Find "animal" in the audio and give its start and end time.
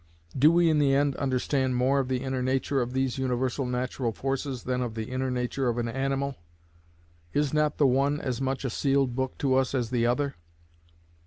5.87-6.37